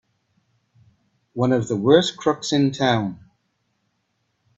[1.33, 3.19] One of the worst crooks in town!